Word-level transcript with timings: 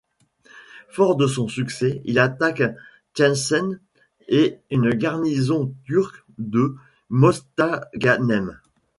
Fort 0.89 1.15
de 1.15 1.27
son 1.27 1.47
succès, 1.47 2.01
il 2.05 2.17
attaque 2.17 2.63
Tlemcen 3.13 3.79
et 4.27 4.57
une 4.71 4.95
garnison 4.95 5.75
turque 5.85 6.25
de 6.39 6.75
Mostaganem. 7.09 8.59